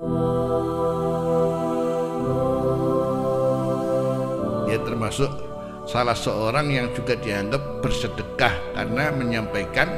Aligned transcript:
Dia 0.00 0.08
termasuk 4.80 5.28
salah 5.84 6.16
seorang 6.16 6.72
yang 6.72 6.88
juga 6.96 7.20
dianggap 7.20 7.84
bersedekah 7.84 8.54
karena 8.72 9.12
menyampaikan 9.12 9.92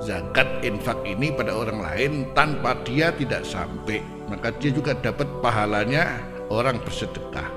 zakat 0.00 0.48
infak 0.64 0.96
ini 1.04 1.28
pada 1.28 1.52
orang 1.52 1.84
lain 1.84 2.12
tanpa 2.32 2.72
dia 2.88 3.12
tidak 3.12 3.44
sampai 3.44 4.00
maka 4.32 4.48
dia 4.56 4.72
juga 4.72 4.96
dapat 4.96 5.28
pahalanya 5.44 6.24
orang 6.48 6.80
bersedekah 6.80 7.48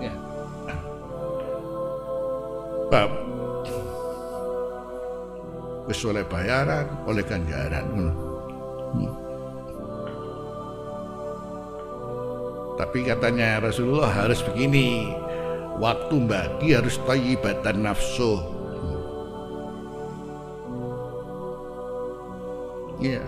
ya. 0.00 0.14
bab 2.88 3.12
wis 5.90 6.00
oleh 6.08 6.24
bayaran 6.24 6.88
oleh 7.04 7.20
ganjaran 7.20 7.84
hmm. 7.84 8.29
Tapi 12.80 13.04
katanya 13.04 13.60
Rasulullah 13.60 14.08
harus 14.08 14.40
begini 14.42 15.12
waktu 15.78 16.16
bagi 16.24 16.74
harus 16.74 16.96
tayyibatan 17.06 17.84
nafsu 17.84 18.40
Iya. 23.00 23.24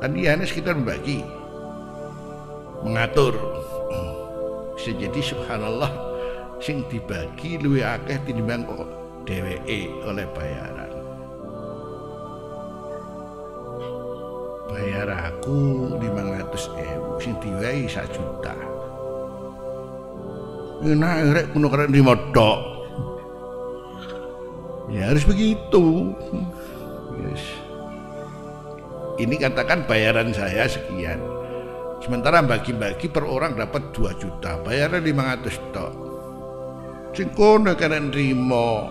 Kan 0.00 0.16
di 0.16 0.24
Yanes 0.24 0.56
kita 0.56 0.72
membagi, 0.72 1.20
mengatur. 2.80 3.36
Bisa 4.72 4.96
jadi 4.96 5.20
subhanallah 5.20 5.90
sing 6.62 6.86
dibagi 6.88 7.58
luwih 7.58 7.84
akeh 7.84 8.16
tinimbang 8.24 8.62
kok 8.64 8.88
dheweke 9.26 9.90
oleh 10.06 10.24
bayaran. 10.32 10.77
Bayar 14.68 15.08
aku 15.32 15.96
500 15.96 16.76
ewu 16.76 17.10
sing 17.18 17.34
diwai 17.40 17.88
1 17.88 18.14
juta. 18.14 18.54
Enak 20.84 21.16
rek 21.34 21.46
kuno 21.56 21.66
keren 21.72 21.90
di 21.90 22.04
modok. 22.04 22.60
Ya 24.92 25.10
harus 25.10 25.24
begitu. 25.24 26.12
Yes 27.18 27.68
ini 29.18 29.34
katakan 29.34 29.82
bayaran 29.84 30.30
saya 30.30 30.70
sekian 30.70 31.18
sementara 31.98 32.38
bagi-bagi 32.38 33.10
per 33.10 33.26
orang 33.26 33.58
dapat 33.58 33.90
2 33.90 34.22
juta 34.22 34.62
bayaran 34.62 35.02
500 35.02 35.74
tok 35.74 35.92
sing 37.12 37.28
kono 37.34 37.74
kan 37.74 37.98
nrimo 38.14 38.86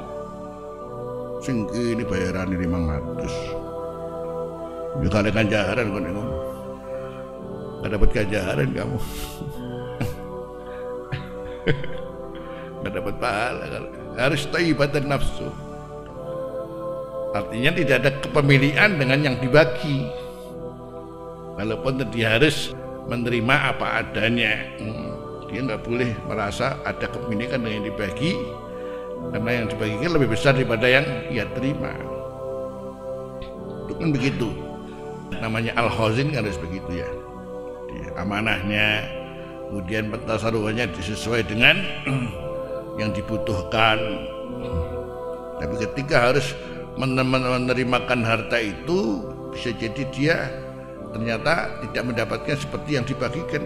sing 1.39 1.63
ini 1.71 2.03
bayaran 2.03 2.51
500 2.51 3.76
ya 5.03 5.07
kalian 5.11 5.33
ganjaran 5.35 5.87
kono 5.93 6.07
ngono 6.09 6.23
gak 7.83 7.91
dapat 7.93 8.09
ganjaran 8.15 8.69
kamu 8.73 8.99
gak 12.81 12.93
dapat 12.93 13.15
pahala 13.21 13.65
harus 14.17 14.41
taibatan 14.49 15.05
nafsu 15.05 15.49
Artinya 17.37 17.71
tidak 17.75 17.95
ada 18.01 18.11
kepemilikan 18.23 18.97
dengan 18.97 19.19
yang 19.21 19.35
dibagi. 19.37 20.09
Walaupun 21.57 22.01
dia 22.09 22.37
harus 22.39 22.73
menerima 23.05 23.77
apa 23.77 24.01
adanya. 24.01 24.57
Hmm, 24.81 25.11
dia 25.45 25.61
nggak 25.61 25.85
boleh 25.85 26.17
merasa 26.25 26.81
ada 26.81 27.05
kepemilikan 27.05 27.61
dengan 27.61 27.83
yang 27.83 27.87
dibagi 27.93 28.33
karena 29.33 29.51
yang 29.63 29.67
dibagikan 29.67 30.11
lebih 30.13 30.29
besar 30.33 30.53
daripada 30.57 30.87
yang 30.89 31.05
ia 31.29 31.45
terima. 31.53 31.93
Itu 33.85 33.93
kan 33.97 34.09
begitu. 34.13 34.49
Namanya 35.33 35.75
al-khazin 35.75 36.31
kan 36.31 36.47
harus 36.47 36.59
begitu 36.59 37.03
ya. 37.03 37.09
Amanahnya, 38.17 39.05
kemudian 39.69 40.09
pentasaruhannya 40.09 40.89
disesuai 40.95 41.45
dengan 41.45 41.77
yang 43.01 43.13
dibutuhkan. 43.13 43.99
Tapi 45.57 45.75
ketika 45.85 46.31
harus 46.31 46.53
menerimakan 46.97 48.25
harta 48.25 48.57
itu 48.57 49.21
bisa 49.53 49.69
jadi 49.73 50.03
dia 50.13 50.37
ternyata 51.13 51.81
tidak 51.87 52.03
mendapatkan 52.13 52.57
seperti 52.57 52.97
yang 52.97 53.05
dibagikan 53.05 53.63